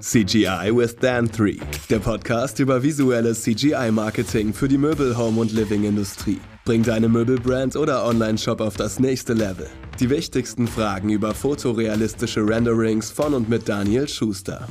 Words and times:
CGI 0.00 0.70
with 0.72 0.94
Dan 0.96 1.28
3, 1.28 1.56
der 1.90 1.98
Podcast 1.98 2.60
über 2.60 2.80
visuelles 2.82 3.42
CGI-Marketing 3.42 4.54
für 4.54 4.68
die 4.68 4.78
Möbel-, 4.78 5.16
Home- 5.16 5.40
und 5.40 5.52
Living-Industrie. 5.52 6.38
Bring 6.64 6.84
deine 6.84 7.08
Möbelbrand 7.08 7.74
oder 7.74 8.04
Online-Shop 8.04 8.60
auf 8.60 8.76
das 8.76 9.00
nächste 9.00 9.32
Level. 9.32 9.68
Die 9.98 10.08
wichtigsten 10.08 10.68
Fragen 10.68 11.10
über 11.10 11.34
fotorealistische 11.34 12.46
Renderings 12.46 13.10
von 13.10 13.34
und 13.34 13.48
mit 13.48 13.68
Daniel 13.68 14.06
Schuster. 14.06 14.68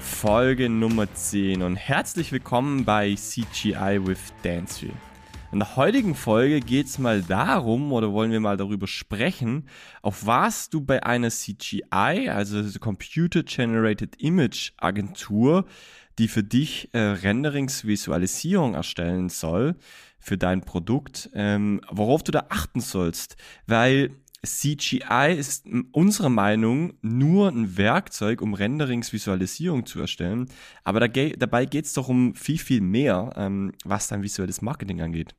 Folge 0.00 0.70
Nummer 0.70 1.12
10 1.12 1.62
und 1.62 1.76
herzlich 1.76 2.32
willkommen 2.32 2.86
bei 2.86 3.14
CGI 3.14 4.00
with 4.02 4.32
Dan 4.42 4.64
3. 4.64 5.15
In 5.52 5.60
der 5.60 5.76
heutigen 5.76 6.16
Folge 6.16 6.60
geht 6.60 6.86
es 6.86 6.98
mal 6.98 7.22
darum, 7.22 7.92
oder 7.92 8.12
wollen 8.12 8.32
wir 8.32 8.40
mal 8.40 8.56
darüber 8.56 8.88
sprechen, 8.88 9.68
auf 10.02 10.26
was 10.26 10.70
du 10.70 10.80
bei 10.80 11.04
einer 11.04 11.30
CGI, 11.30 12.28
also 12.28 12.62
Computer 12.80 13.44
Generated 13.44 14.20
Image 14.20 14.72
Agentur, 14.76 15.64
die 16.18 16.26
für 16.28 16.42
dich 16.42 16.90
äh, 16.92 16.98
Renderings-Visualisierung 16.98 18.74
erstellen 18.74 19.28
soll, 19.28 19.76
für 20.18 20.36
dein 20.36 20.62
Produkt, 20.62 21.30
ähm, 21.34 21.80
worauf 21.90 22.24
du 22.24 22.32
da 22.32 22.46
achten 22.48 22.80
sollst. 22.80 23.36
Weil 23.66 24.10
CGI 24.46 25.34
ist 25.36 25.66
unserer 25.92 26.28
Meinung 26.28 26.94
nur 27.02 27.48
ein 27.48 27.76
Werkzeug, 27.76 28.40
um 28.40 28.54
Renderings-Visualisierung 28.54 29.86
zu 29.86 30.00
erstellen. 30.00 30.48
Aber 30.84 31.06
dabei 31.08 31.66
geht 31.66 31.84
es 31.84 31.92
doch 31.92 32.08
um 32.08 32.34
viel, 32.34 32.58
viel 32.58 32.80
mehr, 32.80 33.32
ähm, 33.36 33.72
was 33.84 34.08
dein 34.08 34.22
visuelles 34.22 34.62
Marketing 34.62 35.02
angeht. 35.02 35.34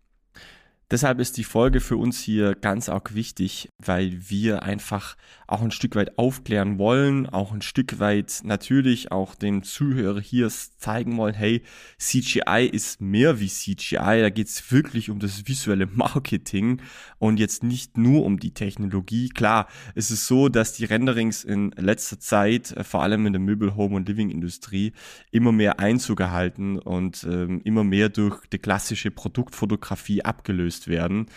Deshalb 0.89 1.19
ist 1.19 1.35
die 1.35 1.43
Folge 1.43 1.81
für 1.81 1.97
uns 1.97 2.21
hier 2.21 2.55
ganz 2.55 2.87
arg 2.87 3.13
wichtig, 3.13 3.69
weil 3.77 4.29
wir 4.29 4.63
einfach 4.63 5.17
auch 5.45 5.61
ein 5.61 5.71
Stück 5.71 5.97
weit 5.97 6.17
aufklären 6.17 6.79
wollen, 6.79 7.27
auch 7.27 7.51
ein 7.51 7.61
Stück 7.61 7.99
weit 7.99 8.39
natürlich 8.43 9.11
auch 9.11 9.35
dem 9.35 9.63
Zuhörer 9.63 10.21
hier 10.21 10.49
zeigen 10.49 11.17
wollen, 11.17 11.33
hey, 11.33 11.61
CGI 11.97 12.69
ist 12.71 13.01
mehr 13.01 13.41
wie 13.41 13.49
CGI, 13.49 14.21
da 14.21 14.29
geht's 14.29 14.71
wirklich 14.71 15.09
um 15.09 15.19
das 15.19 15.45
visuelle 15.45 15.87
Marketing 15.87 16.81
und 17.19 17.37
jetzt 17.37 17.63
nicht 17.63 17.97
nur 17.97 18.23
um 18.23 18.39
die 18.39 18.53
Technologie. 18.53 19.27
Klar, 19.27 19.67
es 19.93 20.09
ist 20.09 20.25
so, 20.25 20.47
dass 20.47 20.71
die 20.71 20.85
Renderings 20.85 21.43
in 21.43 21.71
letzter 21.71 22.17
Zeit, 22.17 22.71
äh, 22.71 22.85
vor 22.85 23.03
allem 23.03 23.25
in 23.25 23.33
der 23.33 23.41
Möbel-, 23.41 23.75
Home- 23.75 23.97
und 23.97 24.07
Living-Industrie, 24.07 24.93
immer 25.31 25.51
mehr 25.51 25.81
Einzug 25.81 26.21
erhalten 26.21 26.79
und 26.79 27.25
ähm, 27.29 27.59
immer 27.65 27.83
mehr 27.83 28.07
durch 28.07 28.45
die 28.47 28.59
klassische 28.59 29.11
Produktfotografie 29.11 30.23
abgelöst 30.23 30.76
gelöst 30.77 30.87
werden. 30.87 31.27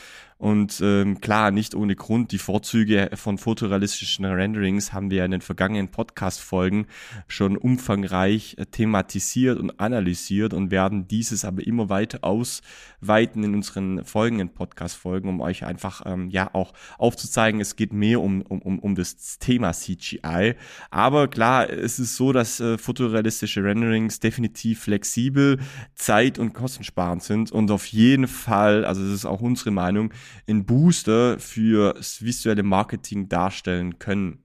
Und 0.41 0.81
ähm, 0.83 1.21
klar, 1.21 1.51
nicht 1.51 1.75
ohne 1.75 1.95
Grund, 1.95 2.33
die 2.33 2.39
Vorzüge 2.39 3.11
von 3.13 3.37
fotorealistischen 3.37 4.25
Renderings 4.25 4.95
haben 4.95 5.11
wir 5.11 5.19
ja 5.19 5.25
in 5.27 5.33
den 5.33 5.43
vergangenen 5.43 5.89
Podcast-Folgen 5.89 6.87
schon 7.29 7.59
umfangreich 7.59 8.57
äh, 8.57 8.65
thematisiert 8.65 9.59
und 9.59 9.79
analysiert 9.79 10.55
und 10.55 10.71
werden 10.71 11.07
dieses 11.07 11.45
aber 11.45 11.67
immer 11.67 11.91
weiter 11.91 12.21
ausweiten 12.23 13.45
in 13.45 13.55
unseren 13.55 14.03
folgenden 14.07 14.49
Podcast-Folgen, 14.49 15.29
um 15.29 15.43
euch 15.43 15.67
einfach 15.67 16.01
ähm, 16.07 16.31
ja 16.31 16.49
auch 16.55 16.73
aufzuzeigen, 16.97 17.61
es 17.61 17.77
geht 17.77 17.93
mehr 17.93 18.23
um, 18.23 18.41
um, 18.41 18.79
um 18.79 18.95
das 18.95 19.39
Thema 19.41 19.75
CGI. 19.75 20.55
Aber 20.91 21.29
klar, 21.29 21.69
es 21.69 21.99
ist 21.99 22.17
so, 22.17 22.33
dass 22.33 22.61
äh, 22.61 22.79
fotorealistische 22.79 23.63
Renderings 23.63 24.21
definitiv 24.21 24.85
flexibel, 24.85 25.59
zeit- 25.95 26.39
und 26.39 26.55
kostensparend 26.55 27.23
sind 27.23 27.53
und 27.53 27.71
auf 27.71 27.85
jeden 27.89 28.27
Fall, 28.27 28.87
also 28.87 29.03
das 29.03 29.13
ist 29.13 29.27
auch 29.31 29.41
unsere 29.41 29.71
Meinung, 29.71 30.13
ein 30.49 30.65
Booster 30.65 31.39
fürs 31.39 32.23
visuelle 32.23 32.63
Marketing 32.63 33.29
darstellen 33.29 33.99
können. 33.99 34.45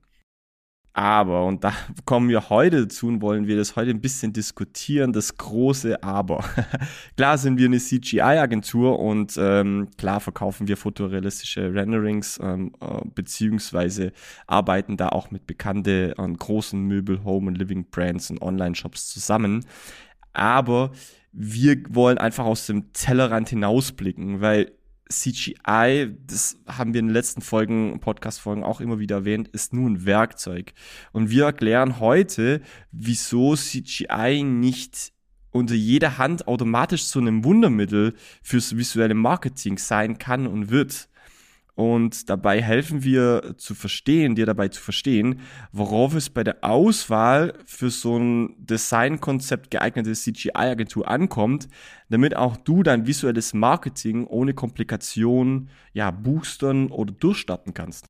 Aber, 0.96 1.44
und 1.44 1.62
da 1.62 1.74
kommen 2.06 2.30
wir 2.30 2.48
heute 2.48 2.84
dazu 2.84 3.08
und 3.08 3.20
wollen 3.20 3.46
wir 3.46 3.58
das 3.58 3.76
heute 3.76 3.90
ein 3.90 4.00
bisschen 4.00 4.32
diskutieren, 4.32 5.12
das 5.12 5.36
große 5.36 6.02
Aber. 6.02 6.42
klar 7.18 7.36
sind 7.36 7.58
wir 7.58 7.66
eine 7.66 7.76
CGI-Agentur 7.76 8.98
und 8.98 9.36
ähm, 9.38 9.88
klar 9.98 10.20
verkaufen 10.20 10.68
wir 10.68 10.78
fotorealistische 10.78 11.74
Renderings, 11.74 12.40
ähm, 12.42 12.72
äh, 12.80 13.02
beziehungsweise 13.14 14.12
arbeiten 14.46 14.96
da 14.96 15.10
auch 15.10 15.30
mit 15.30 15.46
bekannten 15.46 16.14
und 16.14 16.38
großen 16.38 16.80
Möbel, 16.80 17.22
Home 17.24 17.48
und 17.48 17.58
Living 17.58 17.84
Brands 17.90 18.30
und 18.30 18.40
Online-Shops 18.40 19.08
zusammen. 19.08 19.66
Aber 20.32 20.92
wir 21.38 21.82
wollen 21.90 22.16
einfach 22.16 22.46
aus 22.46 22.66
dem 22.66 22.94
Tellerrand 22.94 23.50
hinausblicken, 23.50 24.40
weil 24.40 24.72
CGI, 25.10 26.16
das 26.26 26.58
haben 26.66 26.94
wir 26.94 27.00
in 27.00 27.08
den 27.08 27.12
letzten 27.12 27.42
Folgen, 27.42 28.00
Podcast-Folgen 28.00 28.64
auch 28.64 28.80
immer 28.80 28.98
wieder 28.98 29.16
erwähnt, 29.16 29.48
ist 29.48 29.74
nur 29.74 29.88
ein 29.88 30.06
Werkzeug. 30.06 30.72
Und 31.12 31.30
wir 31.30 31.44
erklären 31.44 32.00
heute, 32.00 32.62
wieso 32.90 33.54
CGI 33.54 34.42
nicht 34.42 35.12
unter 35.50 35.74
jeder 35.74 36.16
Hand 36.16 36.48
automatisch 36.48 37.06
zu 37.06 37.18
einem 37.18 37.44
Wundermittel 37.44 38.14
fürs 38.42 38.76
visuelle 38.76 39.14
Marketing 39.14 39.76
sein 39.76 40.18
kann 40.18 40.46
und 40.46 40.70
wird. 40.70 41.08
Und 41.76 42.30
dabei 42.30 42.62
helfen 42.62 43.04
wir 43.04 43.54
zu 43.58 43.74
verstehen, 43.74 44.34
dir 44.34 44.46
dabei 44.46 44.68
zu 44.68 44.80
verstehen, 44.80 45.40
worauf 45.72 46.14
es 46.14 46.30
bei 46.30 46.42
der 46.42 46.64
Auswahl 46.64 47.52
für 47.66 47.90
so 47.90 48.18
ein 48.18 48.56
Designkonzept 48.58 49.70
geeignete 49.70 50.14
CGI-Agentur 50.14 51.06
ankommt, 51.06 51.68
damit 52.08 52.34
auch 52.34 52.56
du 52.56 52.82
dein 52.82 53.06
visuelles 53.06 53.52
Marketing 53.52 54.26
ohne 54.26 54.54
Komplikationen 54.54 55.68
ja 55.92 56.10
boostern 56.10 56.90
oder 56.90 57.12
durchstarten 57.12 57.74
kannst. 57.74 58.06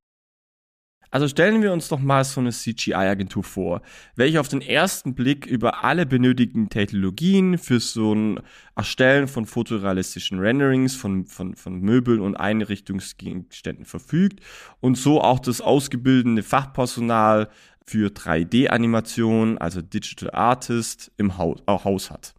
Also 1.16 1.28
stellen 1.28 1.62
wir 1.62 1.72
uns 1.72 1.88
doch 1.88 1.98
mal 1.98 2.22
so 2.24 2.42
eine 2.42 2.50
CGI-Agentur 2.50 3.42
vor, 3.42 3.80
welche 4.16 4.38
auf 4.38 4.48
den 4.48 4.60
ersten 4.60 5.14
Blick 5.14 5.46
über 5.46 5.82
alle 5.82 6.04
benötigten 6.04 6.68
Technologien 6.68 7.56
für 7.56 7.80
so 7.80 8.14
ein 8.14 8.40
Erstellen 8.74 9.26
von 9.26 9.46
fotorealistischen 9.46 10.38
Renderings 10.38 10.94
von, 10.94 11.24
von, 11.24 11.56
von 11.56 11.80
Möbeln 11.80 12.20
und 12.20 12.34
Einrichtungsgegenständen 12.34 13.86
verfügt 13.86 14.40
und 14.80 14.98
so 14.98 15.22
auch 15.22 15.38
das 15.38 15.62
ausgebildete 15.62 16.42
Fachpersonal 16.42 17.48
für 17.86 18.10
3D-Animation, 18.10 19.56
also 19.56 19.80
Digital 19.80 20.32
Artist, 20.32 21.12
im 21.16 21.38
Haus, 21.38 21.62
auch 21.64 21.86
Haus 21.86 22.10
hat. 22.10 22.35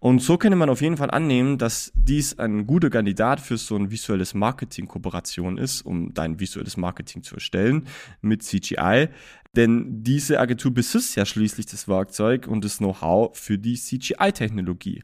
Und 0.00 0.20
so 0.20 0.36
könnte 0.36 0.56
man 0.56 0.68
auf 0.68 0.82
jeden 0.82 0.96
Fall 0.96 1.10
annehmen, 1.10 1.56
dass 1.56 1.90
dies 1.94 2.38
ein 2.38 2.66
guter 2.66 2.90
Kandidat 2.90 3.40
für 3.40 3.56
so 3.56 3.76
ein 3.76 3.90
visuelles 3.90 4.34
Marketing-Kooperation 4.34 5.56
ist, 5.56 5.82
um 5.82 6.12
dein 6.12 6.38
visuelles 6.40 6.76
Marketing 6.76 7.22
zu 7.22 7.36
erstellen 7.36 7.86
mit 8.20 8.42
CGI. 8.42 9.08
Denn 9.56 10.02
diese 10.02 10.40
Agentur 10.40 10.74
besitzt 10.74 11.16
ja 11.16 11.24
schließlich 11.24 11.66
das 11.66 11.88
Werkzeug 11.88 12.46
und 12.46 12.64
das 12.64 12.78
Know-how 12.78 13.36
für 13.36 13.56
die 13.56 13.76
CGI-Technologie. 13.76 15.02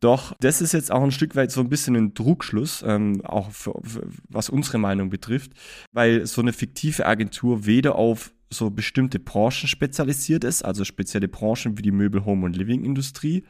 Doch 0.00 0.34
das 0.40 0.60
ist 0.60 0.72
jetzt 0.72 0.92
auch 0.92 1.02
ein 1.02 1.12
Stück 1.12 1.36
weit 1.36 1.50
so 1.50 1.60
ein 1.60 1.68
bisschen 1.68 1.96
ein 1.96 2.14
Trugschluss, 2.14 2.84
ähm, 2.86 3.22
auch 3.24 3.50
für, 3.50 3.74
für, 3.82 4.06
was 4.28 4.50
unsere 4.50 4.78
Meinung 4.78 5.08
betrifft, 5.08 5.52
weil 5.92 6.26
so 6.26 6.42
eine 6.42 6.52
fiktive 6.52 7.06
Agentur 7.06 7.64
weder 7.64 7.94
auf 7.94 8.32
so 8.50 8.70
bestimmte 8.70 9.18
Branchen 9.18 9.68
spezialisiert 9.68 10.44
ist, 10.44 10.64
also 10.64 10.84
spezielle 10.84 11.28
Branchen 11.28 11.76
wie 11.76 11.82
die 11.82 11.90
Möbel-, 11.90 12.24
Home- 12.24 12.46
und 12.46 12.56
Living-Industrie, 12.56 13.44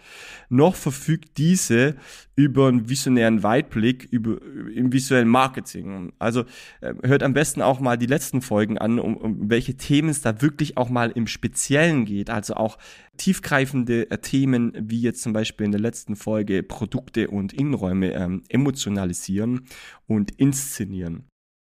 noch 0.48 0.74
verfügt 0.74 1.36
diese 1.38 1.96
über 2.34 2.68
einen 2.68 2.88
visionären 2.88 3.42
Weitblick 3.42 4.04
über, 4.10 4.40
im 4.74 4.92
visuellen 4.92 5.28
Marketing. 5.28 6.12
Also 6.18 6.44
äh, 6.80 6.94
hört 7.02 7.22
am 7.22 7.34
besten 7.34 7.62
auch 7.62 7.80
mal 7.80 7.96
die 7.96 8.06
letzten 8.06 8.40
Folgen 8.40 8.78
an, 8.78 8.98
um, 8.98 9.16
um 9.16 9.50
welche 9.50 9.76
Themen 9.76 10.08
es 10.08 10.22
da 10.22 10.40
wirklich 10.40 10.76
auch 10.76 10.88
mal 10.88 11.10
im 11.10 11.26
Speziellen 11.26 12.04
geht, 12.04 12.30
also 12.30 12.54
auch 12.54 12.78
tiefgreifende 13.16 14.10
äh, 14.10 14.18
Themen 14.18 14.72
wie 14.78 15.00
jetzt 15.00 15.22
zum 15.22 15.32
Beispiel 15.32 15.66
in 15.66 15.72
der 15.72 15.80
letzten 15.80 16.16
Folge 16.16 16.62
Produkte 16.62 17.28
und 17.28 17.52
Innenräume 17.52 18.12
ähm, 18.12 18.42
emotionalisieren 18.48 19.66
und 20.06 20.30
inszenieren. 20.32 21.26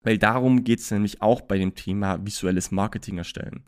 Weil 0.02 0.18
darum 0.18 0.64
geht 0.64 0.80
es 0.80 0.90
nämlich 0.90 1.20
auch 1.20 1.42
bei 1.42 1.58
dem 1.58 1.74
Thema 1.74 2.24
visuelles 2.24 2.70
Marketing 2.70 3.18
erstellen. 3.18 3.64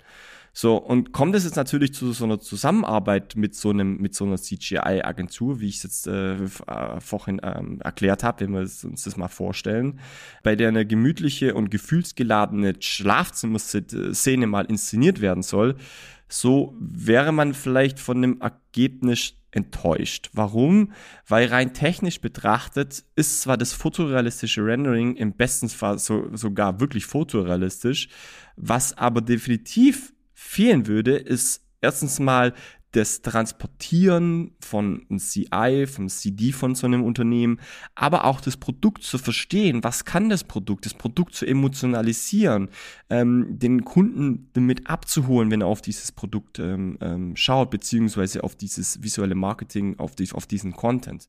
So, 0.55 0.77
und 0.77 1.13
kommt 1.13 1.35
es 1.35 1.45
jetzt 1.45 1.57
natürlich 1.57 1.95
zu 1.95 2.13
so 2.13 2.25
einer 2.25 2.39
Zusammenarbeit 2.39 3.37
mit 3.37 3.55
so 3.55 3.71
einem, 3.71 3.97
mit 3.97 4.15
so 4.15 4.27
einer 4.27 4.37
CGI-Agentur, 4.37 5.61
wie 5.61 5.69
ich 5.69 5.77
es 5.77 5.83
jetzt 5.83 6.07
äh, 6.07 6.35
äh, 6.35 7.01
vorhin 7.01 7.41
ähm, 7.43 7.81
erklärt 7.81 8.23
habe, 8.23 8.41
wenn 8.41 8.53
wir 8.53 8.61
uns 8.61 9.05
das 9.05 9.17
mal 9.17 9.29
vorstellen, 9.29 9.99
bei 10.43 10.55
der 10.55 10.69
eine 10.69 10.85
gemütliche 10.85 11.55
und 11.55 11.71
gefühlsgeladene 11.71 12.75
Schlafzimmerszene 12.81 14.47
mal 14.47 14.67
inszeniert 14.67 15.23
werden 15.23 15.43
soll, 15.43 15.77
so 16.29 16.77
wäre 16.79 17.33
man 17.33 17.55
vielleicht 17.55 17.99
von 17.99 18.21
dem 18.21 18.41
Ergebnis 18.43 19.35
enttäuscht. 19.53 20.31
Warum? 20.33 20.93
Weil 21.29 21.49
rein 21.49 21.75
technisch 21.75 22.21
betrachtet 22.21 23.05
ist 23.15 23.43
zwar 23.43 23.57
das 23.57 23.73
fotorealistische 23.73 24.65
Rendering 24.65 25.15
im 25.17 25.35
besten 25.35 25.69
Fall 25.69 25.99
so, 25.99 26.35
sogar 26.35 26.81
wirklich 26.81 27.07
fotorealistisch, 27.07 28.09
was 28.57 28.97
aber 28.97 29.21
definitiv 29.21 30.13
fehlen 30.33 30.87
würde, 30.87 31.17
ist 31.17 31.63
erstens 31.81 32.19
mal 32.19 32.55
das 32.93 33.23
Transportieren 33.23 34.53
von 34.61 35.07
CI, 35.19 35.87
vom 35.87 36.09
CD 36.09 36.53
von 36.53 36.75
so 36.75 36.87
einem 36.87 37.03
Unternehmen, 37.03 37.59
aber 37.95 38.25
auch 38.25 38.41
das 38.41 38.57
Produkt 38.57 39.03
zu 39.03 39.19
verstehen. 39.19 39.83
Was 39.83 40.05
kann 40.05 40.29
das 40.29 40.45
Produkt? 40.45 40.87
Das 40.87 40.95
Produkt 40.95 41.35
zu 41.35 41.47
emotionalisieren, 41.47 42.69
ähm, 43.11 43.59
den 43.59 43.85
Kunden 43.85 44.51
damit 44.53 44.89
abzuholen, 44.89 45.51
wenn 45.51 45.63
er 45.63 45.67
auf 45.67 45.83
dieses 45.83 46.13
Produkt 46.13 46.59
ähm, 46.59 46.99
ähm, 47.01 47.35
schaut, 47.35 47.71
beziehungsweise 47.71 48.45
auf 48.45 48.57
dieses 48.57 49.03
visuelle 49.03 49.35
Marketing, 49.35 49.99
auf, 49.99 50.15
die, 50.15 50.31
auf 50.33 50.47
diesen 50.47 50.73
Content. 50.73 51.29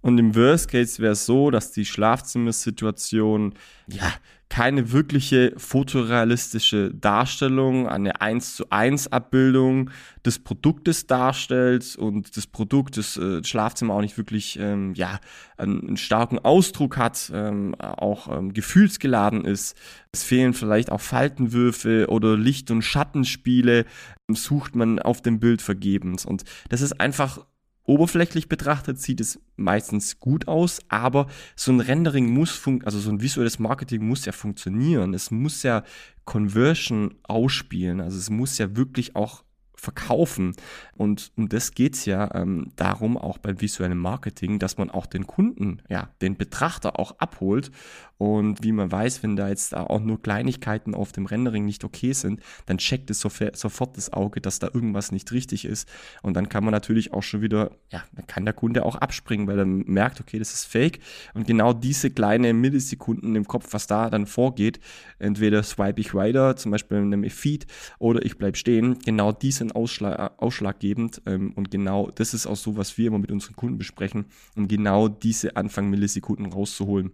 Und 0.00 0.18
im 0.18 0.34
Worst 0.34 0.70
Case 0.70 1.02
wäre 1.02 1.12
es 1.12 1.26
so, 1.26 1.50
dass 1.50 1.72
die 1.72 1.84
Schlafzimmersituation 1.84 3.54
ja 3.88 4.12
keine 4.48 4.92
wirkliche 4.92 5.52
fotorealistische 5.56 6.92
Darstellung, 6.94 7.86
eine 7.86 8.20
1 8.20 8.56
zu 8.56 8.70
1 8.70 9.12
Abbildung 9.12 9.90
des 10.24 10.38
Produktes 10.38 11.06
darstellt 11.06 11.96
und 11.96 12.36
das 12.36 12.46
Produkt, 12.46 12.96
das 12.96 13.16
äh, 13.18 13.44
Schlafzimmer 13.44 13.94
auch 13.94 14.00
nicht 14.00 14.16
wirklich 14.16 14.58
ähm, 14.58 14.94
ja, 14.94 15.20
einen, 15.58 15.86
einen, 15.86 15.96
starken 15.98 16.38
Ausdruck 16.38 16.96
hat, 16.96 17.30
ähm, 17.34 17.74
auch 17.78 18.34
ähm, 18.34 18.54
gefühlsgeladen 18.54 19.44
ist. 19.44 19.76
Es 20.12 20.22
fehlen 20.22 20.54
vielleicht 20.54 20.90
auch 20.90 21.00
Faltenwürfe 21.00 22.06
oder 22.08 22.36
Licht- 22.36 22.70
und 22.70 22.82
Schattenspiele, 22.82 23.84
sucht 24.28 24.76
man 24.76 24.98
auf 24.98 25.20
dem 25.20 25.40
Bild 25.40 25.60
vergebens. 25.60 26.24
Und 26.24 26.44
das 26.70 26.80
ist 26.80 27.00
einfach 27.00 27.44
Oberflächlich 27.88 28.50
betrachtet 28.50 29.00
sieht 29.00 29.18
es 29.18 29.40
meistens 29.56 30.20
gut 30.20 30.46
aus, 30.46 30.80
aber 30.88 31.26
so 31.56 31.72
ein 31.72 31.80
Rendering 31.80 32.28
muss 32.28 32.50
fun 32.50 32.82
also 32.84 32.98
so 32.98 33.08
ein 33.08 33.22
visuelles 33.22 33.58
Marketing 33.58 34.06
muss 34.06 34.26
ja 34.26 34.32
funktionieren. 34.32 35.14
Es 35.14 35.30
muss 35.30 35.62
ja 35.62 35.82
Conversion 36.26 37.14
ausspielen. 37.22 38.02
Also 38.02 38.18
es 38.18 38.28
muss 38.28 38.58
ja 38.58 38.76
wirklich 38.76 39.16
auch 39.16 39.42
verkaufen. 39.78 40.54
Und 40.96 41.32
um 41.36 41.48
das 41.48 41.72
geht's 41.72 42.04
ja 42.04 42.34
ähm, 42.34 42.72
darum, 42.76 43.16
auch 43.16 43.38
beim 43.38 43.60
visuellen 43.60 43.98
Marketing, 43.98 44.58
dass 44.58 44.76
man 44.76 44.90
auch 44.90 45.06
den 45.06 45.26
Kunden, 45.26 45.80
ja, 45.88 46.08
den 46.20 46.36
Betrachter 46.36 46.98
auch 46.98 47.18
abholt. 47.18 47.70
Und 48.18 48.64
wie 48.64 48.72
man 48.72 48.90
weiß, 48.90 49.22
wenn 49.22 49.36
da 49.36 49.48
jetzt 49.48 49.76
auch 49.76 50.00
nur 50.00 50.20
Kleinigkeiten 50.20 50.96
auf 50.96 51.12
dem 51.12 51.26
Rendering 51.26 51.64
nicht 51.64 51.84
okay 51.84 52.12
sind, 52.12 52.40
dann 52.66 52.78
checkt 52.78 53.10
es 53.10 53.20
sofort 53.20 53.96
das 53.96 54.12
Auge, 54.12 54.40
dass 54.40 54.58
da 54.58 54.68
irgendwas 54.74 55.12
nicht 55.12 55.30
richtig 55.30 55.64
ist. 55.64 55.88
Und 56.22 56.34
dann 56.34 56.48
kann 56.48 56.64
man 56.64 56.72
natürlich 56.72 57.12
auch 57.12 57.22
schon 57.22 57.42
wieder, 57.42 57.70
ja, 57.90 58.02
dann 58.12 58.26
kann 58.26 58.44
der 58.44 58.54
Kunde 58.54 58.84
auch 58.84 58.96
abspringen, 58.96 59.46
weil 59.46 59.60
er 59.60 59.66
merkt, 59.66 60.20
okay, 60.20 60.40
das 60.40 60.52
ist 60.52 60.64
fake. 60.64 60.98
Und 61.34 61.46
genau 61.46 61.72
diese 61.72 62.10
kleine 62.10 62.52
Millisekunden 62.52 63.36
im 63.36 63.46
Kopf, 63.46 63.68
was 63.70 63.86
da 63.86 64.10
dann 64.10 64.26
vorgeht, 64.26 64.80
entweder 65.20 65.62
swipe 65.62 66.00
ich 66.00 66.12
weiter, 66.12 66.56
zum 66.56 66.72
Beispiel 66.72 66.98
in 66.98 67.12
einem 67.12 67.30
Feed, 67.30 67.68
oder 68.00 68.24
ich 68.24 68.36
bleib 68.36 68.56
stehen, 68.56 68.98
genau 68.98 69.30
diese 69.30 69.67
sind 69.68 69.76
ausschlag, 69.76 70.32
ausschlaggebend 70.38 71.22
ähm, 71.26 71.52
und 71.54 71.70
genau 71.70 72.10
das 72.10 72.34
ist 72.34 72.46
auch 72.46 72.56
so, 72.56 72.76
was 72.76 72.96
wir 72.98 73.08
immer 73.08 73.18
mit 73.18 73.30
unseren 73.30 73.56
Kunden 73.56 73.78
besprechen, 73.78 74.26
um 74.56 74.68
genau 74.68 75.08
diese 75.08 75.56
Anfang 75.56 75.90
Millisekunden 75.90 76.46
rauszuholen 76.46 77.12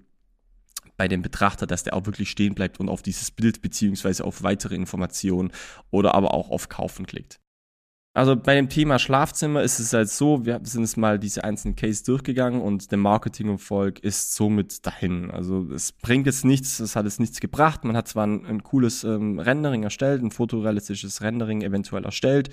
bei 0.96 1.08
dem 1.08 1.22
Betrachter, 1.22 1.66
dass 1.66 1.82
der 1.82 1.94
auch 1.94 2.06
wirklich 2.06 2.30
stehen 2.30 2.54
bleibt 2.54 2.78
und 2.78 2.88
auf 2.88 3.02
dieses 3.02 3.30
Bild 3.30 3.62
beziehungsweise 3.62 4.24
auf 4.24 4.42
weitere 4.42 4.76
Informationen 4.76 5.50
oder 5.90 6.14
aber 6.14 6.34
auch 6.34 6.50
auf 6.50 6.68
Kaufen 6.68 7.06
klickt. 7.06 7.40
Also 8.16 8.36
bei 8.36 8.54
dem 8.54 8.68
Thema 8.68 9.00
Schlafzimmer 9.00 9.64
ist 9.64 9.80
es 9.80 9.92
halt 9.92 10.08
so, 10.08 10.46
wir 10.46 10.60
sind 10.62 10.82
jetzt 10.82 10.96
mal 10.96 11.18
diese 11.18 11.42
einzelnen 11.42 11.74
Case 11.74 12.04
durchgegangen 12.04 12.60
und 12.60 12.92
der 12.92 12.98
Marketingerfolg 12.98 13.98
ist 13.98 14.36
somit 14.36 14.86
dahin. 14.86 15.32
Also 15.32 15.66
es 15.74 15.90
bringt 15.90 16.26
jetzt 16.26 16.44
nichts, 16.44 16.78
es 16.78 16.94
hat 16.94 17.06
jetzt 17.06 17.18
nichts 17.18 17.40
gebracht. 17.40 17.82
Man 17.82 17.96
hat 17.96 18.06
zwar 18.06 18.28
ein, 18.28 18.46
ein 18.46 18.62
cooles 18.62 19.02
ähm, 19.02 19.40
Rendering 19.40 19.82
erstellt, 19.82 20.22
ein 20.22 20.30
fotorealistisches 20.30 21.22
Rendering 21.22 21.62
eventuell 21.62 22.04
erstellt. 22.04 22.50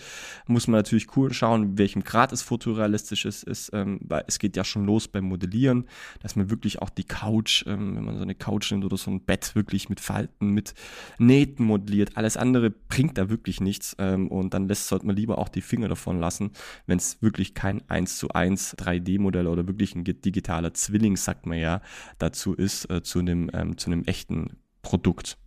Muss 0.47 0.67
man 0.67 0.79
natürlich 0.79 1.15
cool 1.15 1.31
schauen, 1.31 1.77
welchem 1.77 2.03
Grad 2.03 2.33
es 2.33 2.41
fotorealistisch 2.41 3.25
ist, 3.25 3.43
ist 3.43 3.69
ähm, 3.71 3.99
weil 4.01 4.23
es 4.25 4.39
geht 4.39 4.57
ja 4.57 4.63
schon 4.63 4.85
los 4.85 5.07
beim 5.07 5.25
Modellieren, 5.25 5.85
dass 6.23 6.35
man 6.35 6.49
wirklich 6.49 6.81
auch 6.81 6.89
die 6.89 7.03
Couch, 7.03 7.65
ähm, 7.67 7.97
wenn 7.97 8.03
man 8.03 8.15
so 8.15 8.23
eine 8.23 8.33
Couch 8.33 8.71
nimmt 8.71 8.83
oder 8.83 8.97
so 8.97 9.11
ein 9.11 9.21
Bett 9.21 9.53
wirklich 9.53 9.89
mit 9.89 9.99
Falten, 9.99 10.49
mit 10.55 10.73
Nähten 11.19 11.67
modelliert. 11.67 12.17
Alles 12.17 12.35
andere 12.35 12.71
bringt 12.71 13.19
da 13.19 13.29
wirklich 13.29 13.61
nichts 13.61 13.95
ähm, 13.99 14.27
und 14.27 14.55
dann 14.55 14.67
lässt 14.67 14.87
sollte 14.87 15.05
man 15.05 15.15
lieber 15.15 15.37
auch 15.37 15.50
die 15.55 15.61
Finger 15.61 15.87
davon 15.87 16.19
lassen, 16.19 16.51
wenn 16.85 16.97
es 16.97 17.21
wirklich 17.21 17.53
kein 17.53 17.87
1 17.89 18.17
zu 18.17 18.29
1 18.29 18.77
3D-Modell 18.77 19.47
oder 19.47 19.67
wirklich 19.67 19.95
ein 19.95 20.03
digitaler 20.03 20.73
Zwilling, 20.73 21.17
sagt 21.17 21.45
man 21.45 21.57
ja, 21.57 21.81
dazu 22.17 22.53
ist, 22.53 22.89
äh, 22.89 23.03
zu, 23.03 23.19
einem, 23.19 23.49
ähm, 23.53 23.77
zu 23.77 23.91
einem 23.91 24.03
echten 24.05 24.57
Produkt. 24.81 25.37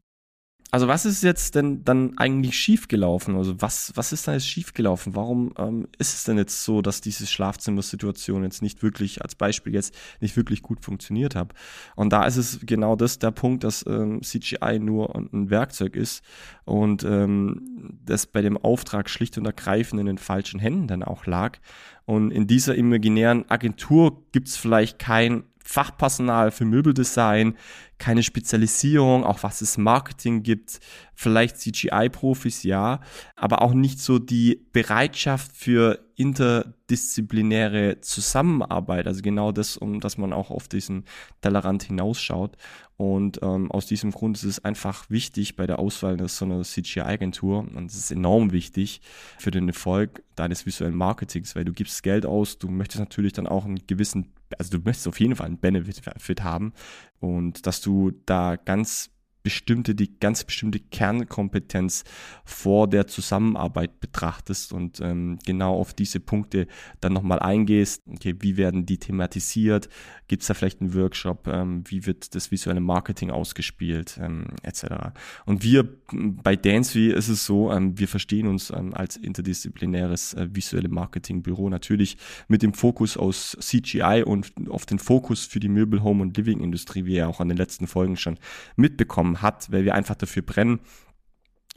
Also 0.75 0.89
was 0.89 1.07
ist 1.07 1.23
jetzt 1.23 1.55
denn 1.55 1.85
dann 1.85 2.19
eigentlich 2.19 2.59
schiefgelaufen? 2.59 3.37
Also 3.37 3.55
was, 3.63 3.93
was 3.95 4.13
ist 4.13 4.27
da 4.27 4.33
jetzt 4.33 4.49
schiefgelaufen? 4.49 5.15
Warum 5.15 5.55
ähm, 5.57 5.87
ist 5.99 6.15
es 6.15 6.25
denn 6.25 6.37
jetzt 6.37 6.65
so, 6.65 6.83
dass 6.83 7.01
diese 7.01 7.29
Schlafzimmersituation 7.29 8.43
jetzt 8.43 8.61
nicht 8.61 8.83
wirklich, 8.83 9.23
als 9.23 9.37
Beispiel 9.37 9.73
jetzt, 9.73 9.95
nicht 10.19 10.37
wirklich 10.37 10.63
gut 10.63 10.81
funktioniert 10.81 11.37
hat? 11.37 11.53
Und 11.95 12.13
da 12.13 12.27
ist 12.27 12.39
es 12.39 12.59
genau 12.67 12.97
das 12.97 13.21
der 13.21 13.31
Punkt, 13.31 13.63
dass 13.63 13.87
ähm, 13.87 14.21
CGI 14.25 14.81
nur 14.81 15.15
ein 15.15 15.49
Werkzeug 15.49 15.95
ist 15.95 16.25
und 16.65 17.05
ähm, 17.05 18.01
das 18.05 18.27
bei 18.27 18.43
dem 18.43 18.57
Auftrag 18.57 19.09
schlicht 19.09 19.39
und 19.39 19.47
ergreifend 19.47 20.01
in 20.01 20.07
den 20.07 20.19
falschen 20.19 20.59
Händen 20.59 20.89
dann 20.89 21.05
auch 21.05 21.27
lag. 21.27 21.59
Und 22.05 22.33
in 22.33 22.49
dieser 22.49 22.75
imaginären 22.75 23.49
Agentur 23.49 24.25
gibt 24.33 24.49
es 24.49 24.57
vielleicht 24.57 24.99
kein 24.99 25.45
Fachpersonal 25.67 26.51
für 26.51 26.67
Möbeldesign, 26.67 27.57
keine 27.99 28.23
Spezialisierung, 28.23 29.25
auch 29.25 29.43
was 29.43 29.63
es 29.63 29.79
Marketing 29.79 30.43
gibt, 30.43 30.79
vielleicht 31.15 31.57
CGI-Profis, 31.57 32.65
ja, 32.65 33.01
aber 33.35 33.63
auch 33.63 33.73
nicht 33.73 33.99
so 33.99 34.19
die 34.19 34.67
Bereitschaft 34.73 35.53
für 35.53 36.05
interdisziplinäre 36.17 38.01
Zusammenarbeit, 38.03 39.07
also 39.07 39.23
genau 39.23 39.53
das, 39.53 39.77
um 39.77 40.01
dass 40.01 40.19
man 40.19 40.33
auch 40.35 40.51
auf 40.51 40.69
diesen 40.69 41.05
Tellerrand 41.41 41.83
hinausschaut. 41.85 42.57
Und 42.97 43.41
ähm, 43.43 43.73
aus 43.73 43.87
diesem 43.87 44.13
Grund 44.13 44.37
ist 44.37 44.45
es 44.45 44.65
einfach 44.65 45.11
wichtig 45.11 45.57
bei 45.57 45.67
der 45.67 45.81
Auswahl 45.81 46.17
so 46.29 46.45
einer 46.45 46.63
CGI-Agentur, 46.63 47.61
und 47.61 47.87
es 47.91 47.97
ist 47.97 48.13
enorm 48.13 48.53
wichtig 48.53 49.01
für 49.39 49.51
den 49.51 49.67
Erfolg 49.69 50.23
deines 50.37 50.67
visuellen 50.67 50.95
Marketings, 50.95 51.57
weil 51.57 51.65
du 51.65 51.73
gibst 51.73 52.03
Geld 52.03 52.27
aus, 52.27 52.59
du 52.59 52.69
möchtest 52.69 53.01
natürlich 53.01 53.33
dann 53.33 53.49
auch 53.49 53.65
einen 53.65 53.87
gewissen, 53.87 54.33
also 54.59 54.79
du 54.79 54.85
möchtest 54.85 55.09
auf 55.09 55.21
jeden 55.21 55.37
Fall 55.37 55.47
einen 55.47 55.59
Benefit 55.59 56.43
haben 56.43 56.73
und 57.21 57.67
dass 57.67 57.81
du 57.81 58.13
da 58.27 58.57
ganz 58.57 59.14
bestimmte, 59.45 59.95
die 59.95 60.19
ganz 60.19 60.43
bestimmte 60.43 60.81
Kernkompetenz 60.81 62.03
vor 62.45 62.89
der 62.89 63.07
Zusammenarbeit 63.07 64.01
betrachtest 64.01 64.73
und 64.73 65.01
ähm, 65.01 65.39
genau 65.45 65.77
auf 65.79 65.93
diese 65.93 66.19
Punkte 66.19 66.67
dann 67.01 67.13
nochmal 67.13 67.39
eingehst. 67.39 68.03
Okay, 68.09 68.35
wie 68.41 68.57
werden 68.57 68.87
die 68.87 68.99
thematisiert? 68.99 69.89
Gibt 70.29 70.43
es 70.43 70.49
da 70.49 70.55
vielleicht 70.55 70.81
einen 70.81 70.95
Workshop? 70.95 71.47
Ähm, 71.47 71.85
wie 71.87 72.07
wird 72.07 72.35
das 72.35 72.51
visuelle 72.51 72.81
Marketing 72.81 73.31
ausgespielt? 73.31 74.19
Ähm, 74.21 74.47
etc. 74.63 75.13
Und 75.45 75.63
wir 75.63 75.87
bei 76.11 76.57
Dancevy 76.57 77.11
ist 77.11 77.29
es 77.29 77.45
so, 77.45 77.71
ähm, 77.71 77.99
wir 77.99 78.09
verstehen 78.09 78.47
uns 78.47 78.71
ähm, 78.71 78.95
als 78.95 79.17
interdisziplinäres 79.17 80.33
äh, 80.35 80.49
visuelle 80.51 80.89
Marketingbüro 80.89 81.69
natürlich 81.69 82.17
mit 82.49 82.63
dem 82.63 82.73
Fokus 82.73 83.19
aus 83.19 83.59
CGI 83.61 84.23
und 84.25 84.55
auf 84.71 84.87
den 84.87 84.99
Fokus 84.99 85.45
für 85.45 85.61
die 85.61 85.69
Möbel, 85.69 86.03
Home 86.03 86.23
und 86.23 86.35
Living 86.39 86.61
Industrie, 86.61 87.05
wie 87.05 87.17
ihr 87.17 87.29
auch 87.29 87.41
an 87.41 87.49
den 87.49 87.59
letzten 87.59 87.87
Folgen 87.87 88.17
schon 88.17 88.39
mitbekommen 88.77 89.34
hat, 89.43 89.71
weil 89.73 89.85
wir 89.85 89.95
einfach 89.95 90.15
dafür 90.15 90.43
brennen 90.43 90.81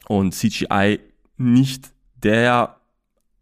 und 0.06 0.34
CGI 0.34 1.00
nicht 1.36 1.92
der 2.22 2.78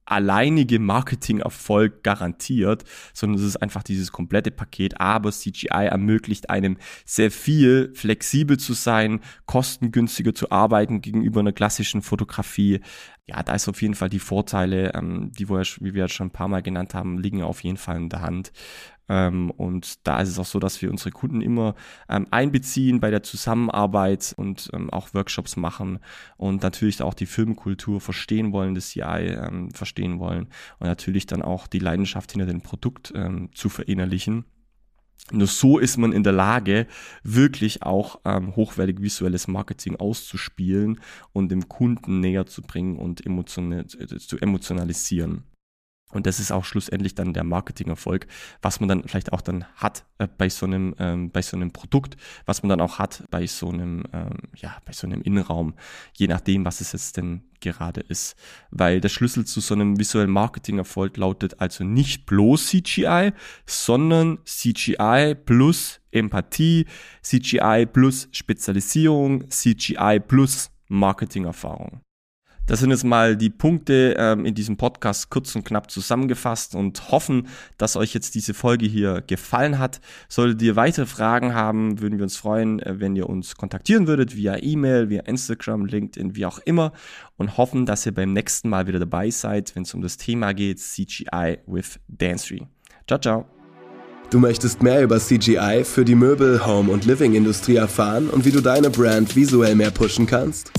alleinige 0.06 0.78
Marketingerfolg 0.78 2.02
garantiert, 2.04 2.84
sondern 3.12 3.40
es 3.40 3.44
ist 3.44 3.56
einfach 3.56 3.82
dieses 3.82 4.12
komplette 4.12 4.52
Paket. 4.52 5.00
Aber 5.00 5.32
CGI 5.32 5.88
ermöglicht 5.88 6.48
einem 6.48 6.78
sehr 7.04 7.30
viel 7.30 7.92
flexibel 7.94 8.56
zu 8.56 8.72
sein, 8.72 9.20
kostengünstiger 9.46 10.32
zu 10.32 10.50
arbeiten 10.50 11.00
gegenüber 11.02 11.40
einer 11.40 11.52
klassischen 11.52 12.02
Fotografie. 12.02 12.80
Ja, 13.26 13.42
da 13.42 13.54
ist 13.54 13.68
auf 13.68 13.82
jeden 13.82 13.94
Fall 13.94 14.08
die 14.08 14.20
Vorteile, 14.20 14.94
ähm, 14.94 15.32
die 15.32 15.50
wir, 15.50 15.62
wie 15.80 15.94
wir 15.94 16.08
schon 16.08 16.28
ein 16.28 16.32
paar 16.32 16.48
Mal 16.48 16.62
genannt 16.62 16.94
haben, 16.94 17.18
liegen 17.18 17.42
auf 17.42 17.64
jeden 17.64 17.76
Fall 17.76 17.96
in 17.96 18.08
der 18.08 18.22
Hand. 18.22 18.52
Ähm, 19.08 19.50
und 19.50 20.06
da 20.06 20.20
ist 20.20 20.28
es 20.28 20.38
auch 20.38 20.46
so, 20.46 20.58
dass 20.58 20.82
wir 20.82 20.90
unsere 20.90 21.10
Kunden 21.10 21.40
immer 21.40 21.74
ähm, 22.08 22.26
einbeziehen 22.30 23.00
bei 23.00 23.10
der 23.10 23.22
Zusammenarbeit 23.22 24.34
und 24.36 24.70
ähm, 24.72 24.90
auch 24.90 25.14
Workshops 25.14 25.56
machen 25.56 26.00
und 26.36 26.62
natürlich 26.62 27.00
auch 27.02 27.14
die 27.14 27.26
Firmenkultur 27.26 28.00
verstehen 28.00 28.52
wollen, 28.52 28.74
das 28.74 28.90
CI 28.90 29.00
ähm, 29.02 29.70
verstehen 29.70 30.18
wollen 30.18 30.48
und 30.78 30.86
natürlich 30.86 31.26
dann 31.26 31.42
auch 31.42 31.66
die 31.66 31.78
Leidenschaft 31.78 32.32
hinter 32.32 32.46
dem 32.46 32.62
Produkt 32.62 33.12
ähm, 33.14 33.50
zu 33.54 33.68
verinnerlichen. 33.68 34.44
Nur 35.32 35.48
so 35.48 35.78
ist 35.78 35.96
man 35.96 36.12
in 36.12 36.22
der 36.22 36.32
Lage, 36.32 36.86
wirklich 37.24 37.82
auch 37.82 38.20
ähm, 38.24 38.54
hochwertig 38.54 39.00
visuelles 39.00 39.48
Marketing 39.48 39.96
auszuspielen 39.96 41.00
und 41.32 41.50
dem 41.50 41.68
Kunden 41.68 42.20
näher 42.20 42.46
zu 42.46 42.62
bringen 42.62 42.96
und 42.96 43.26
emotional, 43.26 43.86
äh, 43.98 44.06
zu 44.18 44.38
emotionalisieren. 44.38 45.42
Und 46.12 46.26
das 46.26 46.38
ist 46.38 46.52
auch 46.52 46.64
schlussendlich 46.64 47.16
dann 47.16 47.32
der 47.32 47.42
Marketingerfolg, 47.42 48.28
was 48.62 48.78
man 48.78 48.88
dann 48.88 49.02
vielleicht 49.08 49.32
auch 49.32 49.40
dann 49.40 49.64
hat 49.74 50.04
äh, 50.18 50.28
bei 50.38 50.48
so 50.48 50.64
einem 50.64 50.94
ähm, 51.00 51.30
bei 51.30 51.42
so 51.42 51.56
einem 51.56 51.72
Produkt, 51.72 52.16
was 52.44 52.62
man 52.62 52.70
dann 52.70 52.80
auch 52.80 53.00
hat 53.00 53.24
bei 53.30 53.46
so 53.48 53.68
einem 53.68 54.04
ähm, 54.12 54.36
ja 54.54 54.76
bei 54.84 54.92
so 54.92 55.08
einem 55.08 55.20
Innenraum, 55.22 55.74
je 56.14 56.28
nachdem, 56.28 56.64
was 56.64 56.80
es 56.80 56.92
jetzt 56.92 57.16
denn 57.16 57.42
gerade 57.60 58.02
ist. 58.02 58.36
Weil 58.70 59.00
der 59.00 59.08
Schlüssel 59.08 59.46
zu 59.46 59.60
so 59.60 59.74
einem 59.74 59.98
visuellen 59.98 60.30
Marketingerfolg 60.30 61.16
lautet 61.16 61.60
also 61.60 61.82
nicht 61.82 62.24
bloß 62.26 62.68
CGI, 62.68 63.32
sondern 63.66 64.38
CGI 64.44 65.34
plus 65.34 66.00
Empathie, 66.12 66.86
CGI 67.22 67.86
plus 67.92 68.28
Spezialisierung, 68.30 69.50
CGI 69.50 70.20
plus 70.20 70.70
Marketingerfahrung. 70.88 72.00
Das 72.66 72.80
sind 72.80 72.90
jetzt 72.90 73.04
mal 73.04 73.36
die 73.36 73.50
Punkte 73.50 74.16
ähm, 74.18 74.44
in 74.44 74.54
diesem 74.54 74.76
Podcast 74.76 75.30
kurz 75.30 75.54
und 75.54 75.64
knapp 75.64 75.90
zusammengefasst 75.90 76.74
und 76.74 77.12
hoffen, 77.12 77.46
dass 77.78 77.96
euch 77.96 78.12
jetzt 78.12 78.34
diese 78.34 78.54
Folge 78.54 78.86
hier 78.86 79.22
gefallen 79.26 79.78
hat. 79.78 80.00
Solltet 80.28 80.60
ihr 80.62 80.74
weitere 80.74 81.06
Fragen 81.06 81.54
haben, 81.54 82.00
würden 82.00 82.18
wir 82.18 82.24
uns 82.24 82.36
freuen, 82.36 82.80
äh, 82.80 82.98
wenn 82.98 83.14
ihr 83.14 83.28
uns 83.28 83.54
kontaktieren 83.54 84.08
würdet 84.08 84.34
via 84.34 84.56
E-Mail, 84.60 85.10
via 85.10 85.22
Instagram, 85.22 85.86
LinkedIn, 85.86 86.34
wie 86.34 86.44
auch 86.44 86.58
immer 86.58 86.92
und 87.36 87.56
hoffen, 87.56 87.86
dass 87.86 88.04
ihr 88.04 88.12
beim 88.12 88.32
nächsten 88.32 88.68
Mal 88.68 88.88
wieder 88.88 88.98
dabei 88.98 89.30
seid, 89.30 89.76
wenn 89.76 89.84
es 89.84 89.94
um 89.94 90.02
das 90.02 90.16
Thema 90.16 90.52
geht, 90.52 90.80
CGI 90.80 91.58
with 91.66 92.00
Dancery. 92.08 92.66
Ciao, 93.06 93.20
ciao. 93.20 93.55
Du 94.30 94.38
möchtest 94.40 94.82
mehr 94.82 95.02
über 95.02 95.20
CGI 95.20 95.84
für 95.84 96.04
die 96.04 96.14
Möbel-, 96.14 96.66
Home- 96.66 96.90
und 96.90 97.06
Living-Industrie 97.06 97.76
erfahren 97.76 98.28
und 98.28 98.44
wie 98.44 98.50
du 98.50 98.60
deine 98.60 98.90
Brand 98.90 99.36
visuell 99.36 99.74
mehr 99.76 99.90
pushen 99.90 100.26
kannst? 100.26 100.72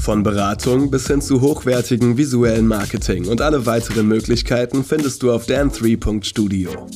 Von 0.00 0.22
Beratung 0.22 0.90
bis 0.90 1.06
hin 1.06 1.22
zu 1.22 1.40
hochwertigen 1.40 2.16
visuellen 2.16 2.66
Marketing 2.66 3.28
und 3.28 3.40
alle 3.40 3.64
weiteren 3.66 4.06
Möglichkeiten 4.06 4.84
findest 4.84 5.22
du 5.22 5.32
auf 5.32 5.46
dan3.studio. 5.46 6.88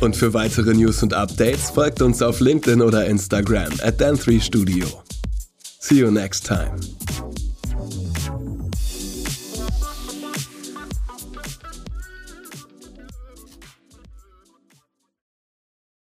Und 0.00 0.16
für 0.16 0.32
weitere 0.34 0.74
News 0.74 1.02
und 1.02 1.14
Updates 1.14 1.70
folgt 1.70 2.00
uns 2.00 2.22
auf 2.22 2.40
LinkedIn 2.40 2.80
oder 2.80 3.06
Instagram 3.06 3.72
at 3.82 4.00
dan3studio. 4.00 4.86
See 5.80 5.96
you 5.96 6.10
next 6.10 6.46
time. 6.46 6.78